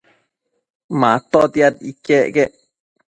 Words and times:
Matotiad 0.99 1.75
iquec 1.91 2.23
quec 2.35 2.53